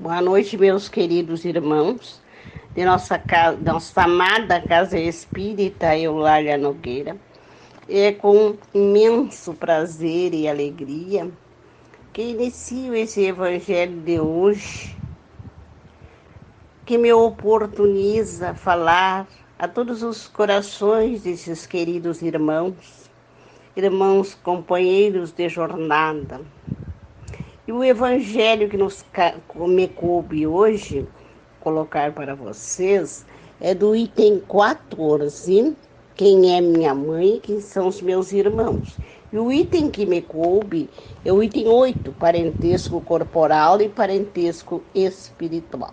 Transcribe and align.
Boa 0.00 0.22
noite, 0.22 0.56
meus 0.56 0.88
queridos 0.88 1.44
irmãos 1.44 2.22
de 2.72 2.84
nossa, 2.84 3.18
casa, 3.18 3.58
nossa 3.60 4.02
amada 4.02 4.60
Casa 4.60 4.96
Espírita 4.96 5.98
Eulália 5.98 6.56
Nogueira. 6.56 7.16
É 7.88 8.12
com 8.12 8.56
imenso 8.72 9.54
prazer 9.54 10.32
e 10.34 10.46
alegria 10.46 11.28
que 12.12 12.22
inicio 12.22 12.94
esse 12.94 13.24
evangelho 13.24 14.00
de 14.02 14.20
hoje, 14.20 14.96
que 16.86 16.96
me 16.96 17.12
oportuniza 17.12 18.54
falar 18.54 19.26
a 19.58 19.66
todos 19.66 20.04
os 20.04 20.28
corações 20.28 21.24
desses 21.24 21.66
queridos 21.66 22.22
irmãos, 22.22 23.10
irmãos 23.76 24.32
companheiros 24.32 25.32
de 25.32 25.48
jornada, 25.48 26.40
e 27.68 27.72
o 27.72 27.84
evangelho 27.84 28.66
que 28.70 28.78
nos 28.78 29.04
me 29.54 29.88
coube 29.88 30.46
hoje 30.46 31.06
colocar 31.60 32.12
para 32.14 32.34
vocês 32.34 33.26
é 33.60 33.74
do 33.74 33.94
item 33.94 34.40
14, 34.40 35.76
quem 36.16 36.56
é 36.56 36.62
minha 36.62 36.94
mãe 36.94 37.36
e 37.36 37.40
quem 37.40 37.60
são 37.60 37.88
os 37.88 38.00
meus 38.00 38.32
irmãos. 38.32 38.96
E 39.30 39.36
o 39.36 39.52
item 39.52 39.90
que 39.90 40.06
me 40.06 40.22
coube 40.22 40.88
é 41.22 41.30
o 41.30 41.42
item 41.42 41.68
8, 41.68 42.10
parentesco 42.12 43.02
corporal 43.02 43.78
e 43.82 43.88
parentesco 43.90 44.82
espiritual. 44.94 45.92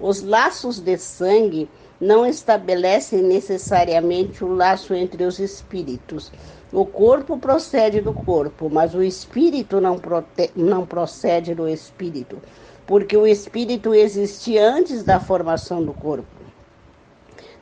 Os 0.00 0.22
laços 0.22 0.80
de 0.80 0.96
sangue 0.98 1.68
não 2.00 2.26
estabelecem 2.26 3.22
necessariamente 3.22 4.44
o 4.44 4.54
laço 4.54 4.92
entre 4.94 5.24
os 5.24 5.38
espíritos, 5.38 6.30
o 6.74 6.84
corpo 6.84 7.38
procede 7.38 8.00
do 8.00 8.12
corpo, 8.12 8.68
mas 8.68 8.96
o 8.96 9.02
espírito 9.02 9.80
não, 9.80 9.96
prote... 9.96 10.50
não 10.56 10.84
procede 10.84 11.54
do 11.54 11.68
espírito, 11.68 12.42
porque 12.84 13.16
o 13.16 13.24
espírito 13.24 13.94
existe 13.94 14.58
antes 14.58 15.04
da 15.04 15.20
formação 15.20 15.84
do 15.84 15.94
corpo. 15.94 16.26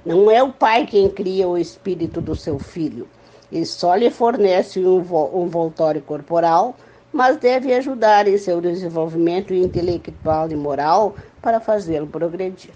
Não 0.02 0.30
é 0.30 0.42
o 0.42 0.50
pai 0.50 0.86
quem 0.86 1.10
cria 1.10 1.46
o 1.46 1.58
espírito 1.58 2.22
do 2.22 2.34
seu 2.34 2.58
filho. 2.58 3.06
Ele 3.52 3.66
só 3.66 3.94
lhe 3.94 4.10
fornece 4.10 4.80
um, 4.80 4.96
um 4.96 5.46
voltório 5.46 6.00
corporal, 6.00 6.74
mas 7.12 7.36
deve 7.36 7.74
ajudar 7.74 8.26
em 8.26 8.38
seu 8.38 8.60
desenvolvimento 8.60 9.52
intelectual 9.52 10.50
e 10.50 10.56
moral 10.56 11.14
para 11.40 11.60
fazê-lo 11.60 12.06
progredir. 12.06 12.72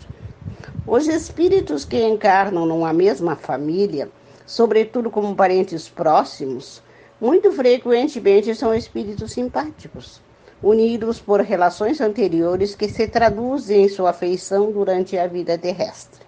Os 0.87 1.09
espíritos 1.09 1.84
que 1.84 2.03
encarnam 2.03 2.67
numa 2.67 2.93
mesma 2.93 3.34
família 3.34 4.09
sobretudo 4.47 5.11
como 5.11 5.34
parentes 5.34 5.89
próximos, 5.89 6.81
muito 7.20 7.51
frequentemente 7.51 8.55
são 8.55 8.75
espíritos 8.75 9.33
simpáticos, 9.33 10.20
unidos 10.62 11.19
por 11.19 11.41
relações 11.41 12.00
anteriores 12.00 12.75
que 12.75 12.89
se 12.89 13.09
traduzem 13.09 13.84
em 13.84 13.89
sua 13.89 14.11
afeição 14.11 14.71
durante 14.71 15.19
a 15.19 15.27
vida 15.27 15.59
terrestre. 15.59 16.25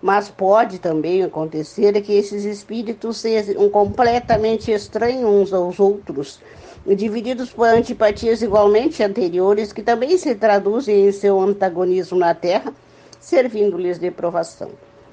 Mas 0.00 0.28
pode 0.28 0.78
também 0.78 1.22
acontecer 1.22 2.00
que 2.00 2.12
esses 2.12 2.44
espíritos 2.44 3.18
sejam 3.18 3.68
completamente 3.68 4.70
estranhos 4.70 5.30
uns 5.30 5.52
aos 5.52 5.78
outros, 5.78 6.40
divididos 6.86 7.50
por 7.50 7.68
antipatias 7.68 8.42
igualmente 8.42 9.02
anteriores 9.02 9.72
que 9.72 9.82
também 9.82 10.18
se 10.18 10.34
traduzem 10.34 11.06
em 11.06 11.12
seu 11.12 11.40
antagonismo 11.40 12.18
na 12.18 12.34
Terra, 12.34 12.72
servindo-lhes 13.20 13.98
de 13.98 14.10
provação. 14.10 14.70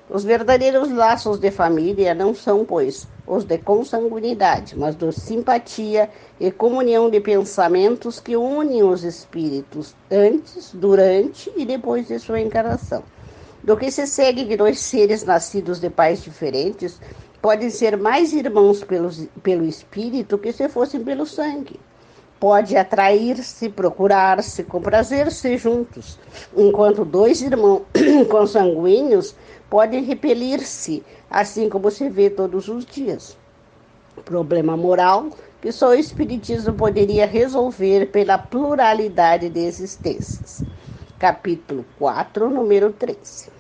Os 0.10 0.24
verdadeiros 0.24 0.92
laços 0.92 1.38
de 1.38 1.52
família 1.52 2.16
não 2.16 2.34
são, 2.34 2.66
pois, 2.66 3.08
os 3.28 3.44
de 3.44 3.60
consanguinidade, 3.60 4.76
mas 4.76 4.96
de 4.96 5.12
simpatia 5.12 6.10
e 6.40 6.50
comunhão 6.50 7.12
de 7.12 7.20
pensamentos 7.20 8.20
que 8.20 8.36
unem 8.36 8.82
os 8.82 9.04
espíritos 9.04 9.94
antes, 10.10 10.72
durante 10.74 11.52
e 11.56 11.64
depois 11.64 12.08
de 12.08 12.18
sua 12.18 12.42
encarnação. 12.42 13.04
Do 13.64 13.78
que 13.78 13.92
se 13.92 14.08
segue 14.08 14.46
que 14.46 14.58
dois 14.58 14.80
seres 14.80 15.24
nascidos 15.24 15.80
de 15.80 15.92
pais 15.92 16.24
diferentes 16.24 17.00
podem 17.42 17.70
ser 17.70 17.98
mais 17.98 18.34
irmãos 18.34 18.84
pelos, 18.84 19.28
pelo 19.42 19.66
espírito 19.66 20.38
que 20.38 20.52
se 20.52 20.68
fossem 20.70 21.04
pelo 21.04 21.26
sangue. 21.26 21.80
Pode 22.40 22.78
atrair-se, 22.78 23.70
procurar-se, 23.70 24.64
comprazer-se 24.64 25.58
juntos, 25.58 26.18
enquanto 26.56 27.04
dois 27.04 27.42
irmãos 27.42 27.84
consanguíneos 28.32 29.36
podem 29.70 30.04
repelir-se, 30.04 31.04
assim 31.30 31.70
como 31.70 31.92
se 31.92 32.10
vê 32.10 32.30
todos 32.30 32.70
os 32.70 32.86
dias. 32.86 33.38
Problema 34.24 34.78
moral 34.78 35.30
que 35.62 35.72
só 35.72 35.90
o 35.90 35.94
Espiritismo 35.94 36.74
poderia 36.74 37.26
resolver 37.26 38.08
pela 38.12 38.38
pluralidade 38.38 39.50
de 39.50 39.60
existências. 39.60 40.64
Capítulo 41.18 41.86
4, 41.98 42.50
número 42.50 42.94
13. 42.94 43.52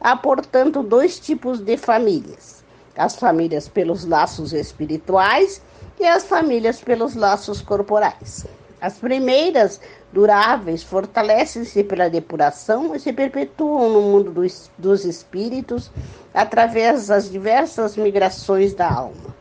Há, 0.00 0.16
portanto, 0.16 0.82
dois 0.82 1.20
tipos 1.20 1.60
de 1.60 1.76
famílias: 1.76 2.63
as 2.96 3.16
famílias 3.16 3.68
pelos 3.68 4.04
laços 4.04 4.52
espirituais 4.52 5.60
e 5.98 6.06
as 6.06 6.24
famílias 6.24 6.80
pelos 6.80 7.14
laços 7.14 7.60
corporais. 7.60 8.46
As 8.80 8.98
primeiras 8.98 9.80
duráveis 10.12 10.82
fortalecem-se 10.82 11.82
pela 11.84 12.10
depuração 12.10 12.94
e 12.94 13.00
se 13.00 13.12
perpetuam 13.12 13.88
no 13.90 14.02
mundo 14.02 14.30
dos, 14.30 14.70
dos 14.76 15.04
espíritos 15.04 15.90
através 16.32 17.06
das 17.06 17.30
diversas 17.30 17.96
migrações 17.96 18.74
da 18.74 18.90
alma. 18.90 19.34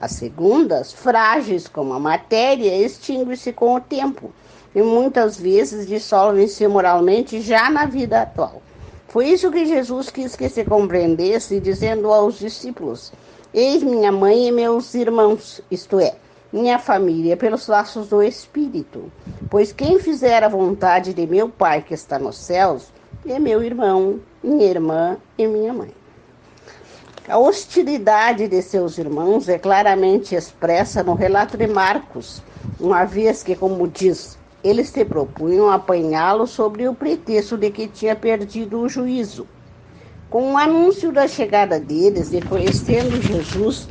As 0.00 0.12
segundas, 0.12 0.92
frágeis 0.92 1.66
como 1.66 1.94
a 1.94 1.98
matéria, 1.98 2.76
extinguem-se 2.76 3.52
com 3.52 3.74
o 3.74 3.80
tempo 3.80 4.30
e 4.74 4.82
muitas 4.82 5.40
vezes 5.40 5.86
dissolvem-se 5.86 6.68
moralmente 6.68 7.40
já 7.40 7.70
na 7.70 7.86
vida 7.86 8.20
atual. 8.20 8.60
Foi 9.16 9.28
isso 9.28 9.50
que 9.50 9.64
Jesus 9.64 10.10
quis 10.10 10.36
que 10.36 10.46
se 10.46 10.62
compreendesse, 10.62 11.58
dizendo 11.58 12.12
aos 12.12 12.38
discípulos: 12.38 13.14
Eis 13.54 13.82
minha 13.82 14.12
mãe 14.12 14.48
e 14.48 14.52
meus 14.52 14.94
irmãos, 14.94 15.62
isto 15.70 15.98
é, 15.98 16.16
minha 16.52 16.78
família 16.78 17.34
pelos 17.34 17.66
laços 17.66 18.08
do 18.08 18.22
Espírito. 18.22 19.10
Pois 19.48 19.72
quem 19.72 19.98
fizer 19.98 20.44
a 20.44 20.50
vontade 20.50 21.14
de 21.14 21.26
meu 21.26 21.48
Pai 21.48 21.80
que 21.80 21.94
está 21.94 22.18
nos 22.18 22.36
céus 22.36 22.92
é 23.26 23.38
meu 23.38 23.62
irmão, 23.62 24.20
minha 24.44 24.66
irmã 24.66 25.16
e 25.38 25.46
minha 25.46 25.72
mãe. 25.72 25.94
A 27.26 27.38
hostilidade 27.38 28.46
de 28.46 28.60
seus 28.60 28.98
irmãos 28.98 29.48
é 29.48 29.58
claramente 29.58 30.34
expressa 30.34 31.02
no 31.02 31.14
relato 31.14 31.56
de 31.56 31.66
Marcos, 31.66 32.42
uma 32.78 33.06
vez 33.06 33.42
que, 33.42 33.56
como 33.56 33.88
diz, 33.88 34.35
eles 34.62 34.88
se 34.88 35.04
propunham 35.04 35.70
apanhá-lo 35.70 36.46
sobre 36.46 36.88
o 36.88 36.94
pretexto 36.94 37.56
de 37.56 37.70
que 37.70 37.88
tinha 37.88 38.16
perdido 38.16 38.80
o 38.80 38.88
juízo. 38.88 39.46
Com 40.28 40.52
o 40.52 40.58
anúncio 40.58 41.12
da 41.12 41.28
chegada 41.28 41.78
deles, 41.78 42.30
reconhecendo 42.30 43.20
Jesus 43.20 43.88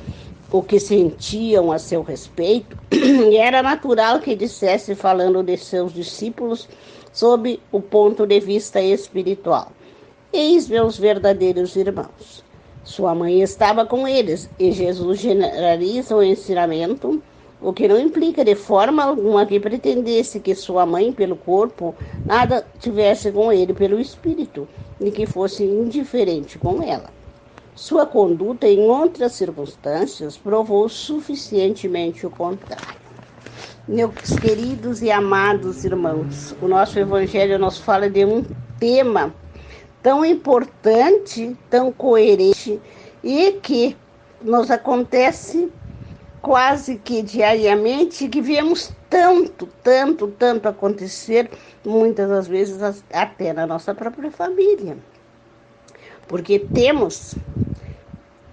o 0.51 0.61
que 0.61 0.79
sentiam 0.79 1.71
a 1.71 1.79
seu 1.79 2.01
respeito, 2.01 2.77
e 2.91 3.35
era 3.37 3.63
natural 3.63 4.19
que 4.19 4.35
dissesse, 4.35 4.95
falando 4.95 5.43
de 5.43 5.57
seus 5.57 5.93
discípulos, 5.93 6.67
sob 7.11 7.59
o 7.71 7.81
ponto 7.81 8.25
de 8.27 8.39
vista 8.39 8.81
espiritual: 8.81 9.71
Eis 10.31 10.67
meus 10.67 10.97
verdadeiros 10.97 11.75
irmãos. 11.75 12.43
Sua 12.83 13.15
mãe 13.15 13.41
estava 13.41 13.85
com 13.85 14.07
eles, 14.07 14.49
e 14.59 14.71
Jesus 14.71 15.19
generaliza 15.19 16.15
o 16.15 16.21
ensinamento, 16.21 17.23
o 17.65 17.73
que 17.73 17.87
não 17.87 17.99
implica 17.99 18.45
de 18.45 18.53
forma 18.53 19.03
alguma 19.03 19.43
que 19.43 19.59
pretendesse 19.59 20.39
que 20.39 20.53
sua 20.53 20.85
mãe, 20.85 21.11
pelo 21.11 21.35
corpo, 21.35 21.95
nada 22.23 22.63
tivesse 22.79 23.31
com 23.31 23.51
ele 23.51 23.73
pelo 23.73 23.99
espírito, 23.99 24.67
e 25.01 25.09
que 25.09 25.25
fosse 25.25 25.63
indiferente 25.63 26.59
com 26.59 26.83
ela. 26.83 27.09
Sua 27.73 28.05
conduta, 28.05 28.67
em 28.67 28.81
outras 28.81 29.31
circunstâncias, 29.31 30.37
provou 30.37 30.87
suficientemente 30.87 32.27
o 32.27 32.29
contrário. 32.29 32.99
Meus 33.87 34.37
queridos 34.39 35.01
e 35.01 35.09
amados 35.09 35.83
irmãos, 35.83 36.55
o 36.61 36.67
nosso 36.67 36.99
Evangelho 36.99 37.57
nos 37.57 37.79
fala 37.79 38.07
de 38.07 38.23
um 38.25 38.45
tema 38.79 39.33
tão 40.03 40.23
importante, 40.23 41.57
tão 41.67 41.91
coerente 41.91 42.79
e 43.23 43.53
que 43.53 43.97
nos 44.39 44.69
acontece 44.69 45.67
quase 46.45 46.97
que 46.97 47.23
diariamente, 47.23 48.29
que 48.29 48.39
vemos 48.39 48.93
tanto, 49.09 49.67
tanto, 49.81 50.27
tanto 50.27 50.69
acontecer, 50.69 51.49
muitas 51.83 52.29
das 52.29 52.47
vezes 52.47 52.77
até 53.11 53.51
na 53.51 53.65
nossa 53.65 53.95
própria 53.95 54.29
família. 54.29 54.95
Porque 56.27 56.59
temos 56.59 57.35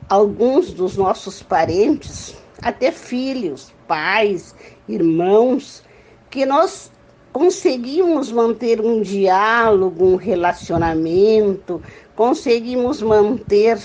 alguns 0.08 0.72
dos 0.72 0.96
nossos 0.96 1.42
parentes, 1.42 2.34
até 2.62 2.90
filhos, 2.90 3.74
pais, 3.86 4.54
irmãos, 4.88 5.82
que 6.30 6.46
nós 6.46 6.90
conseguimos 7.30 8.32
manter 8.32 8.80
um 8.80 9.02
diálogo, 9.02 10.02
um 10.06 10.16
relacionamento, 10.16 11.82
conseguimos 12.16 13.02
manter 13.02 13.78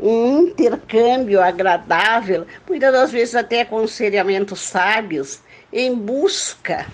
um 0.00 0.42
intercâmbio 0.42 1.40
agradável, 1.40 2.46
muitas 2.68 2.92
das 2.92 3.12
vezes 3.12 3.34
até 3.34 3.62
aconselhamentos 3.62 4.60
sábios, 4.60 5.40
em 5.72 5.94
busca 5.94 6.86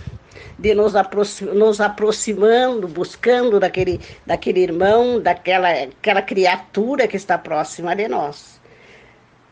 de 0.59 0.75
nos, 0.75 0.95
aproxim, 0.95 1.47
nos 1.47 1.81
aproximando, 1.81 2.87
buscando 2.87 3.59
daquele, 3.59 4.01
daquele 4.25 4.61
irmão, 4.61 5.21
daquela 5.21 5.71
aquela 5.71 6.23
criatura 6.23 7.09
que 7.09 7.17
está 7.17 7.37
próxima 7.37 7.95
de 7.97 8.09
nós. 8.09 8.61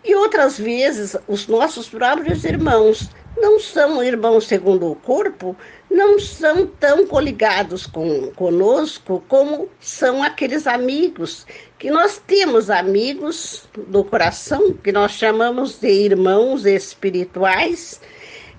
E 0.05 0.15
outras 0.15 0.59
vezes, 0.59 1.17
os 1.29 1.47
nossos 1.47 1.89
próprios 1.89 2.45
irmãos 2.45 3.11
não 3.37 3.59
são 3.59 4.03
irmãos 4.03 4.47
segundo 4.47 4.91
o 4.91 4.97
corpo, 4.97 5.57
não 5.91 6.21
são 6.21 6.67
tão 6.67 7.05
coligados 7.07 7.85
com, 7.85 8.31
conosco 8.33 9.23
como 9.29 9.69
são 9.81 10.23
aqueles 10.23 10.67
amigos, 10.67 11.45
que 11.79 11.91
nós 11.91 12.23
temos 12.25 12.71
amigos 12.71 13.69
do 13.89 14.05
coração, 14.05 14.73
que 14.73 14.93
nós 14.93 15.13
chamamos 15.13 15.81
de 15.81 15.91
irmãos 15.91 16.65
espirituais, 16.65 18.01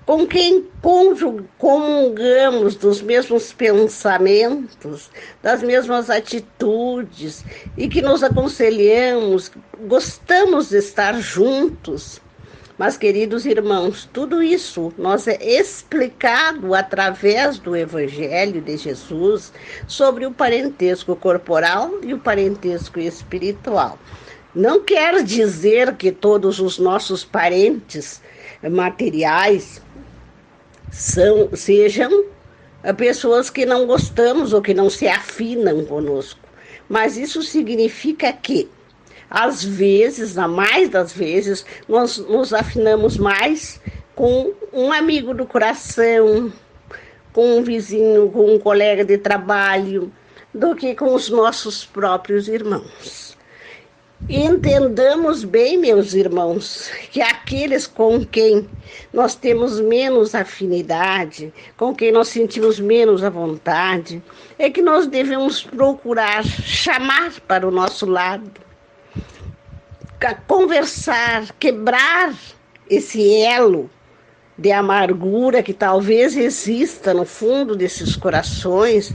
com 0.04 0.26
quem 0.26 0.66
comungamos 1.58 2.74
dos 2.74 3.00
mesmos 3.00 3.52
pensamentos, 3.52 5.10
das 5.40 5.62
mesmas 5.62 6.10
atitudes 6.10 7.44
e 7.76 7.88
que 7.88 8.02
nos 8.02 8.22
aconselhamos, 8.22 9.50
gostamos 9.86 10.70
de 10.70 10.78
estar 10.78 11.14
juntos. 11.20 12.20
Mas, 12.78 12.96
queridos 12.96 13.44
irmãos, 13.44 14.08
tudo 14.12 14.42
isso 14.42 14.92
nós 14.96 15.28
é 15.28 15.38
explicado 15.42 16.74
através 16.74 17.58
do 17.58 17.76
Evangelho 17.76 18.60
de 18.60 18.76
Jesus 18.76 19.52
sobre 19.86 20.24
o 20.24 20.32
parentesco 20.32 21.14
corporal 21.14 21.92
e 22.02 22.14
o 22.14 22.18
parentesco 22.18 22.98
espiritual. 22.98 23.98
Não 24.54 24.82
quer 24.82 25.22
dizer 25.22 25.96
que 25.96 26.10
todos 26.10 26.60
os 26.60 26.78
nossos 26.78 27.24
parentes 27.24 28.20
materiais 28.70 29.82
são, 30.90 31.50
sejam 31.54 32.24
pessoas 32.96 33.48
que 33.48 33.64
não 33.64 33.86
gostamos 33.86 34.52
ou 34.52 34.60
que 34.60 34.74
não 34.74 34.90
se 34.90 35.08
afinam 35.08 35.84
conosco. 35.84 36.40
Mas 36.88 37.16
isso 37.16 37.42
significa 37.42 38.32
que, 38.32 38.68
às 39.34 39.64
vezes, 39.64 40.34
na 40.34 40.46
mais 40.46 40.90
das 40.90 41.10
vezes, 41.14 41.64
nós 41.88 42.18
nos 42.18 42.52
afinamos 42.52 43.16
mais 43.16 43.80
com 44.14 44.52
um 44.70 44.92
amigo 44.92 45.32
do 45.32 45.46
coração, 45.46 46.52
com 47.32 47.56
um 47.56 47.62
vizinho, 47.62 48.30
com 48.30 48.54
um 48.54 48.58
colega 48.58 49.02
de 49.02 49.16
trabalho, 49.16 50.12
do 50.52 50.76
que 50.76 50.94
com 50.94 51.14
os 51.14 51.30
nossos 51.30 51.82
próprios 51.82 52.46
irmãos. 52.46 53.34
Entendamos 54.28 55.44
bem, 55.44 55.78
meus 55.78 56.12
irmãos, 56.12 56.90
que 57.10 57.22
aqueles 57.22 57.86
com 57.86 58.24
quem 58.26 58.68
nós 59.14 59.34
temos 59.34 59.80
menos 59.80 60.34
afinidade, 60.34 61.52
com 61.76 61.94
quem 61.94 62.12
nós 62.12 62.28
sentimos 62.28 62.78
menos 62.78 63.24
à 63.24 63.30
vontade, 63.30 64.22
é 64.58 64.68
que 64.68 64.82
nós 64.82 65.06
devemos 65.06 65.62
procurar 65.62 66.44
chamar 66.44 67.40
para 67.48 67.66
o 67.66 67.70
nosso 67.70 68.04
lado, 68.04 68.52
conversar, 70.46 71.52
quebrar 71.58 72.34
esse 72.88 73.42
elo 73.42 73.90
de 74.56 74.70
amargura 74.70 75.62
que 75.62 75.72
talvez 75.72 76.36
exista 76.36 77.12
no 77.12 77.24
fundo 77.24 77.74
desses 77.74 78.14
corações 78.14 79.12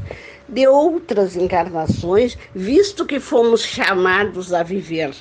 de 0.49 0.67
outras 0.67 1.35
encarnações, 1.35 2.37
visto 2.53 3.05
que 3.05 3.19
fomos 3.19 3.61
chamados 3.63 4.53
a 4.53 4.63
viver 4.63 5.13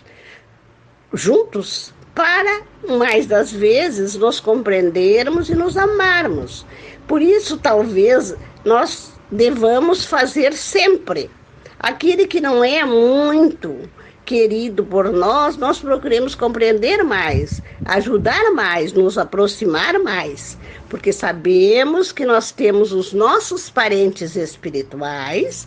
juntos 1.12 1.92
para, 2.14 2.62
mais 2.88 3.26
das 3.26 3.52
vezes, 3.52 4.16
nos 4.16 4.40
compreendermos 4.40 5.50
e 5.50 5.54
nos 5.54 5.76
amarmos. 5.76 6.64
Por 7.06 7.20
isso, 7.20 7.58
talvez, 7.58 8.34
nós 8.64 9.12
devamos 9.30 10.04
fazer 10.04 10.52
sempre. 10.54 11.30
Aquele 11.78 12.26
que 12.26 12.40
não 12.40 12.64
é 12.64 12.84
muito 12.84 13.78
querido 14.26 14.84
por 14.84 15.10
nós, 15.12 15.56
nós 15.56 15.78
procuremos 15.78 16.34
compreender 16.34 17.02
mais, 17.04 17.62
ajudar 17.86 18.50
mais, 18.52 18.92
nos 18.92 19.16
aproximar 19.16 19.98
mais 20.00 20.58
porque 20.88 21.12
sabemos 21.12 22.12
que 22.12 22.24
nós 22.24 22.50
temos 22.50 22.92
os 22.92 23.12
nossos 23.12 23.68
parentes 23.68 24.36
espirituais 24.36 25.66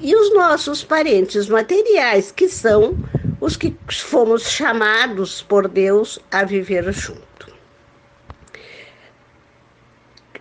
e 0.00 0.14
os 0.14 0.32
nossos 0.34 0.84
parentes 0.84 1.48
materiais, 1.48 2.30
que 2.30 2.48
são 2.48 2.96
os 3.40 3.56
que 3.56 3.76
fomos 3.90 4.42
chamados 4.50 5.42
por 5.42 5.68
Deus 5.68 6.18
a 6.30 6.44
viver 6.44 6.92
junto. 6.92 7.24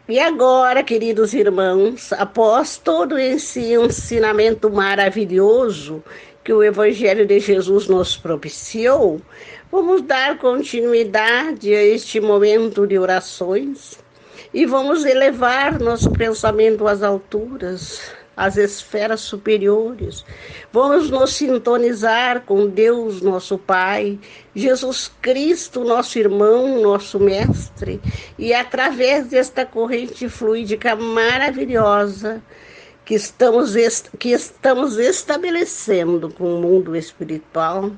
E 0.07 0.19
agora, 0.19 0.83
queridos 0.83 1.33
irmãos, 1.33 2.11
após 2.13 2.77
todo 2.77 3.17
esse 3.17 3.73
ensinamento 3.73 4.69
maravilhoso 4.69 6.03
que 6.43 6.51
o 6.51 6.63
Evangelho 6.63 7.25
de 7.25 7.39
Jesus 7.39 7.87
nos 7.87 8.17
propiciou, 8.17 9.21
vamos 9.71 10.01
dar 10.01 10.37
continuidade 10.37 11.73
a 11.73 11.81
este 11.81 12.19
momento 12.19 12.85
de 12.85 12.99
orações 12.99 13.97
e 14.53 14.65
vamos 14.65 15.05
elevar 15.05 15.79
nosso 15.79 16.11
pensamento 16.11 16.85
às 16.85 17.01
alturas, 17.01 18.01
às 18.35 18.57
esferas 18.57 19.21
superiores. 19.21 20.25
Vamos 20.71 21.09
nos 21.09 21.33
sintonizar 21.33 22.41
com 22.41 22.67
Deus, 22.67 23.21
nosso 23.21 23.57
Pai, 23.57 24.19
Jesus 24.53 25.09
Cristo, 25.21 25.83
nosso 25.83 26.19
irmão, 26.19 26.81
nosso 26.81 27.19
mestre, 27.19 28.01
e 28.37 28.53
através 28.53 29.27
desta 29.27 29.65
corrente 29.65 30.27
fluídica 30.27 30.95
maravilhosa 30.95 32.43
que 33.05 33.15
estamos, 33.15 33.73
que 34.17 34.31
estamos 34.31 34.97
estabelecendo 34.97 36.31
com 36.31 36.57
o 36.57 36.61
mundo 36.61 36.95
espiritual, 36.95 37.91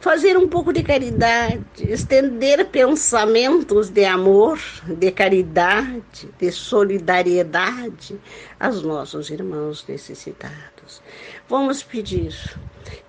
fazer 0.00 0.36
um 0.36 0.48
pouco 0.48 0.72
de 0.72 0.82
caridade, 0.82 1.64
estender 1.80 2.66
pensamentos 2.66 3.88
de 3.90 4.04
amor, 4.04 4.60
de 4.86 5.10
caridade, 5.10 6.28
de 6.38 6.52
solidariedade 6.52 8.16
aos 8.60 8.82
nossos 8.82 9.30
irmãos 9.30 9.84
necessitados. 9.88 11.02
Vamos 11.48 11.82
pedir 11.82 12.34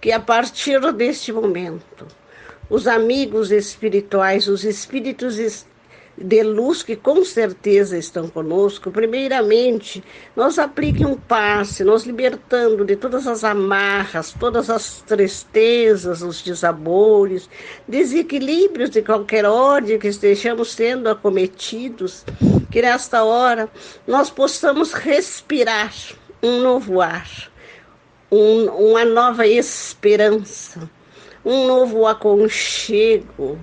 que 0.01 0.11
a 0.11 0.19
partir 0.19 0.79
deste 0.93 1.31
momento, 1.31 2.07
os 2.69 2.87
amigos 2.87 3.51
espirituais, 3.51 4.47
os 4.47 4.63
espíritos 4.63 5.37
de 6.17 6.41
luz 6.41 6.81
que 6.81 6.95
com 6.95 7.23
certeza 7.23 7.97
estão 7.97 8.27
conosco, 8.27 8.89
primeiramente, 8.89 10.03
nos 10.35 10.57
apliquem 10.57 11.05
um 11.05 11.15
passe, 11.15 11.83
nos 11.83 12.05
libertando 12.05 12.83
de 12.83 12.95
todas 12.95 13.27
as 13.27 13.43
amarras, 13.43 14.33
todas 14.39 14.69
as 14.69 15.01
tristezas, 15.01 16.23
os 16.23 16.41
desabores, 16.41 17.47
desequilíbrios 17.87 18.89
de 18.89 19.03
qualquer 19.03 19.45
ordem 19.45 19.99
que 19.99 20.07
estejamos 20.07 20.71
sendo 20.71 21.07
acometidos, 21.07 22.25
que 22.71 22.81
nesta 22.81 23.23
hora 23.23 23.69
nós 24.07 24.31
possamos 24.31 24.93
respirar 24.93 25.93
um 26.41 26.59
novo 26.61 26.99
ar, 26.99 27.51
um, 28.31 28.65
uma 28.65 29.05
nova 29.05 29.45
esperança, 29.45 30.89
um 31.45 31.67
novo 31.67 32.07
aconchego 32.07 33.59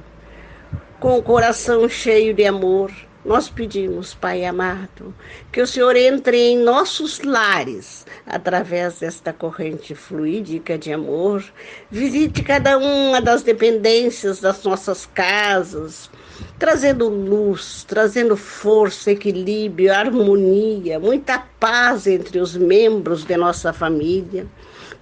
com 1.00 1.18
o 1.18 1.22
coração 1.22 1.88
cheio 1.88 2.32
de 2.34 2.44
amor, 2.44 2.90
nós 3.24 3.48
pedimos, 3.48 4.12
Pai 4.12 4.44
amado, 4.44 5.14
que 5.50 5.62
o 5.62 5.66
Senhor 5.66 5.96
entre 5.96 6.36
em 6.36 6.58
nossos 6.58 7.20
lares 7.22 8.04
através 8.26 9.00
desta 9.00 9.32
corrente 9.32 9.94
fluídica 9.94 10.76
de 10.76 10.92
amor, 10.92 11.44
visite 11.90 12.42
cada 12.42 12.76
uma 12.76 13.20
das 13.20 13.42
dependências 13.42 14.40
das 14.40 14.62
nossas 14.62 15.06
casas, 15.06 16.10
trazendo 16.58 17.08
luz, 17.08 17.84
trazendo 17.88 18.36
força, 18.36 19.10
equilíbrio, 19.10 19.92
harmonia, 19.92 20.98
muita 20.98 21.38
paz 21.58 22.06
entre 22.06 22.38
os 22.38 22.56
membros 22.56 23.24
de 23.24 23.36
nossa 23.36 23.72
família. 23.72 24.46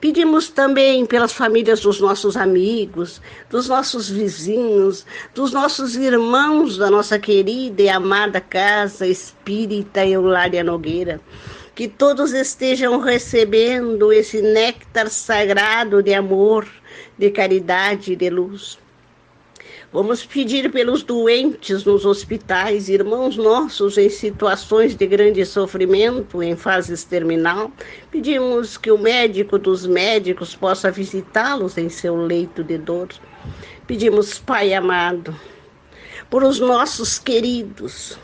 Pedimos 0.03 0.49
também 0.49 1.07
pelas 1.07 1.33
famílias 1.33 1.79
dos 1.79 2.01
nossos 2.01 2.37
amigos, 2.37 3.23
dos 3.49 3.69
nossos 3.69 4.11
vizinhos, 4.11 5.07
dos 5.33 5.53
nossos 5.53 5.95
irmãos 5.95 6.77
da 6.77 6.91
nossa 6.91 7.21
querida 7.21 7.83
e 7.83 7.89
amada 7.89 8.41
Casa 8.41 9.07
Espírita 9.07 10.05
Eulália 10.05 10.65
Nogueira. 10.65 11.21
Que 11.73 11.87
todos 11.87 12.33
estejam 12.33 12.99
recebendo 12.99 14.13
esse 14.13 14.43
néctar 14.43 15.09
sagrado 15.09 16.03
de 16.03 16.13
amor, 16.13 16.67
de 17.17 17.31
caridade 17.31 18.15
e 18.15 18.17
de 18.17 18.29
luz. 18.29 18.82
Vamos 19.93 20.25
pedir 20.25 20.73
pelos 20.73 21.03
doentes 21.03 21.85
nos 21.85 22.07
hospitais, 22.07 22.89
irmãos 22.89 23.37
nossos 23.37 23.99
em 23.99 24.09
situações 24.09 24.95
de 24.97 25.07
grande 25.07 25.45
sofrimento, 25.45 26.43
em 26.43 26.57
fases 26.57 27.05
terminal. 27.05 27.71
Pedimos 28.11 28.79
que 28.79 28.91
o 28.91 28.97
médico 28.97 29.59
dos 29.59 29.87
médicos 29.87 30.57
possa 30.57 30.91
visitá-los 30.91 31.77
em 31.77 31.91
seu 31.91 32.17
leito 32.17 32.65
de 32.65 32.79
dor. 32.79 33.09
Pedimos, 33.87 34.39
Pai 34.39 34.73
amado, 34.73 35.39
por 36.31 36.43
os 36.43 36.59
nossos 36.59 37.19
queridos 37.19 38.19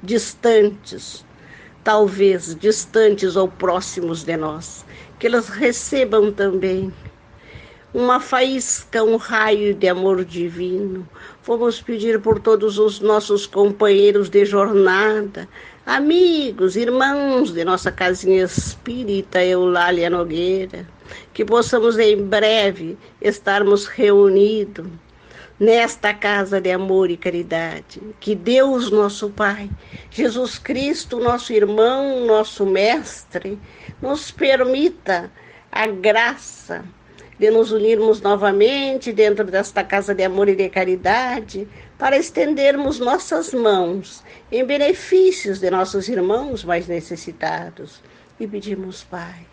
distantes, 0.00 1.26
talvez 1.82 2.54
distantes 2.54 3.34
ou 3.34 3.48
próximos 3.48 4.22
de 4.22 4.36
nós, 4.36 4.86
que 5.18 5.26
eles 5.26 5.48
recebam 5.48 6.30
também 6.30 6.92
uma 7.92 8.20
faísca, 8.20 9.02
um 9.02 9.16
raio 9.16 9.74
de 9.74 9.88
amor 9.88 10.24
divino. 10.24 11.08
Vamos 11.44 11.80
pedir 11.80 12.20
por 12.20 12.38
todos 12.38 12.78
os 12.78 13.00
nossos 13.00 13.46
companheiros 13.46 14.28
de 14.28 14.44
jornada, 14.44 15.48
amigos, 15.86 16.76
irmãos 16.76 17.52
de 17.52 17.64
nossa 17.64 17.90
casinha 17.90 18.44
espírita 18.44 19.42
Eulália 19.42 20.10
Nogueira, 20.10 20.86
que 21.32 21.44
possamos 21.44 21.98
em 21.98 22.22
breve 22.22 22.98
estarmos 23.22 23.86
reunidos 23.86 24.86
nesta 25.58 26.12
casa 26.12 26.60
de 26.60 26.70
amor 26.70 27.10
e 27.10 27.16
caridade. 27.16 28.02
Que 28.20 28.34
Deus, 28.34 28.90
nosso 28.90 29.30
Pai, 29.30 29.70
Jesus 30.10 30.58
Cristo, 30.58 31.18
nosso 31.18 31.54
irmão, 31.54 32.26
nosso 32.26 32.66
mestre, 32.66 33.58
nos 34.00 34.30
permita 34.30 35.32
a 35.72 35.86
graça 35.86 36.84
de 37.38 37.50
nos 37.50 37.70
unirmos 37.70 38.20
novamente 38.20 39.12
dentro 39.12 39.44
desta 39.44 39.84
casa 39.84 40.14
de 40.14 40.24
amor 40.24 40.48
e 40.48 40.56
de 40.56 40.68
caridade, 40.68 41.68
para 41.96 42.16
estendermos 42.16 42.98
nossas 42.98 43.54
mãos 43.54 44.22
em 44.50 44.64
benefícios 44.64 45.60
de 45.60 45.70
nossos 45.70 46.08
irmãos 46.08 46.64
mais 46.64 46.88
necessitados. 46.88 48.02
E 48.40 48.46
pedimos, 48.46 49.04
Pai, 49.04 49.46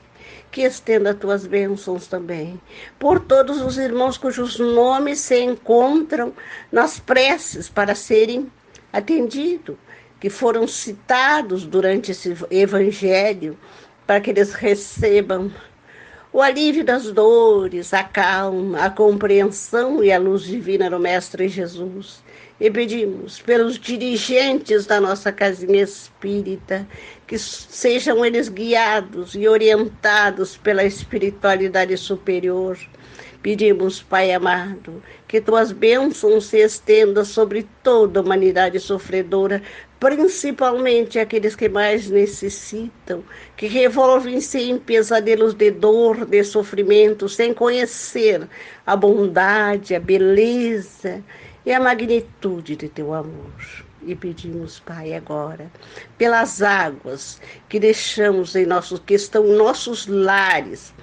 que 0.52 0.62
estenda 0.62 1.14
tuas 1.14 1.46
bênçãos 1.46 2.08
também 2.08 2.60
por 2.98 3.20
todos 3.20 3.62
os 3.62 3.78
irmãos 3.78 4.18
cujos 4.18 4.58
nomes 4.60 5.20
se 5.20 5.40
encontram 5.42 6.34
nas 6.72 7.00
preces 7.00 7.68
para 7.68 7.94
serem 7.94 8.52
atendidos, 8.94 9.76
que 10.20 10.30
foram 10.30 10.68
citados 10.68 11.66
durante 11.66 12.12
esse 12.12 12.36
evangelho, 12.50 13.58
para 14.08 14.22
que 14.22 14.30
eles 14.30 14.54
recebam 14.54 15.52
o 16.36 16.42
alívio 16.42 16.84
das 16.84 17.14
dores, 17.14 17.94
a 17.94 18.04
calma, 18.04 18.84
a 18.84 18.90
compreensão 18.90 20.04
e 20.04 20.12
a 20.12 20.20
luz 20.20 20.42
divina 20.44 20.90
do 20.90 21.00
Mestre 21.00 21.48
Jesus. 21.48 22.22
E 22.60 22.70
pedimos 22.70 23.40
pelos 23.40 23.80
dirigentes 23.80 24.86
da 24.86 25.00
nossa 25.00 25.32
casinha 25.32 25.82
espírita, 25.82 26.86
que 27.26 27.40
sejam 27.40 28.26
eles 28.26 28.50
guiados 28.50 29.34
e 29.34 29.48
orientados 29.48 30.58
pela 30.58 30.84
espiritualidade 30.84 31.96
superior. 31.96 32.78
Pedimos, 33.46 34.02
Pai 34.02 34.34
amado, 34.34 35.04
que 35.28 35.40
tuas 35.40 35.72
bênçãos 35.72 36.48
se 36.48 36.58
estendam 36.58 37.24
sobre 37.24 37.68
toda 37.84 38.20
a 38.20 38.24
humanidade 38.24 38.80
sofredora, 38.80 39.62
principalmente 40.00 41.20
aqueles 41.20 41.56
que 41.56 41.70
mais 41.70 42.10
necessitam, 42.10 43.24
que 43.56 43.68
revolvem-se 43.68 44.58
em 44.58 44.80
pesadelos 44.80 45.54
de 45.54 45.70
dor, 45.70 46.26
de 46.26 46.44
sofrimento, 46.44 47.30
sem 47.30 47.54
conhecer 47.54 48.50
a 48.84 48.96
bondade, 48.96 49.94
a 49.94 50.00
beleza 50.00 51.24
e 51.64 51.72
a 51.72 51.80
magnitude 51.80 52.76
de 52.76 52.90
teu 52.90 53.14
amor. 53.14 53.86
E 54.08 54.16
pedimos, 54.16 54.80
Pai, 54.80 55.14
agora, 55.14 55.72
pelas 56.18 56.64
águas 56.64 57.40
que 57.70 57.80
deixamos 57.80 58.56
em 58.56 58.66
nossos, 58.66 59.00
que 59.00 59.14
estão 59.14 59.46
em 59.46 59.56
nossos 59.56 60.08
lares, 60.08 60.94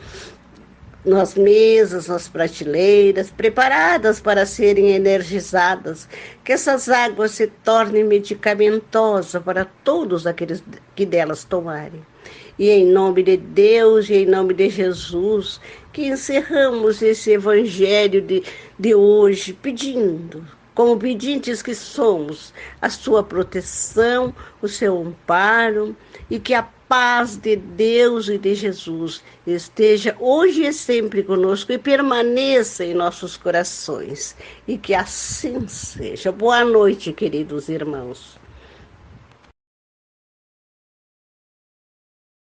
nas 1.04 1.34
mesas, 1.34 2.06
nas 2.06 2.28
prateleiras, 2.28 3.30
preparadas 3.30 4.20
para 4.20 4.46
serem 4.46 4.90
energizadas, 4.90 6.08
que 6.44 6.52
essas 6.52 6.88
águas 6.88 7.32
se 7.32 7.46
tornem 7.46 8.04
medicamentosas 8.04 9.42
para 9.42 9.64
todos 9.84 10.26
aqueles 10.26 10.62
que 10.94 11.04
delas 11.04 11.44
tomarem. 11.44 12.04
E 12.58 12.68
em 12.70 12.86
nome 12.86 13.22
de 13.22 13.36
Deus 13.36 14.08
e 14.08 14.14
em 14.14 14.26
nome 14.26 14.54
de 14.54 14.68
Jesus, 14.68 15.60
que 15.92 16.06
encerramos 16.06 17.02
esse 17.02 17.32
evangelho 17.32 18.20
de, 18.20 18.42
de 18.78 18.94
hoje 18.94 19.52
pedindo 19.52 20.46
como 20.74 20.98
pedintes 20.98 21.62
que 21.62 21.74
somos, 21.74 22.52
a 22.80 22.88
sua 22.88 23.22
proteção, 23.22 24.34
o 24.60 24.68
seu 24.68 24.98
amparo 24.98 25.94
e 26.30 26.38
que 26.38 26.54
a 26.54 26.66
paz 26.92 27.38
de 27.38 27.56
Deus 27.56 28.28
e 28.28 28.36
de 28.36 28.54
Jesus 28.54 29.24
esteja 29.46 30.14
hoje 30.20 30.66
e 30.66 30.72
sempre 30.74 31.22
conosco 31.22 31.72
e 31.72 31.78
permaneça 31.78 32.84
em 32.84 32.92
nossos 32.92 33.34
corações. 33.34 34.36
E 34.68 34.76
que 34.76 34.92
assim 34.94 35.66
seja. 35.68 36.30
Boa 36.30 36.62
noite, 36.66 37.14
queridos 37.14 37.70
irmãos. 37.70 38.41